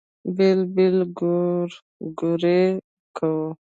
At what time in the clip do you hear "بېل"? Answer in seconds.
0.35-0.59, 0.75-0.97